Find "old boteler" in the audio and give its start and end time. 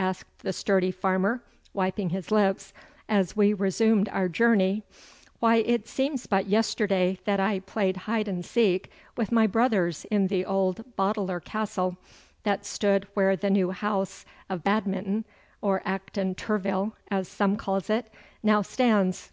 10.44-11.40